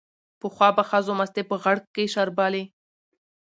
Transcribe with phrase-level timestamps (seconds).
[0.39, 2.63] پخوا به ښځو مستې په غړګ کې شربلې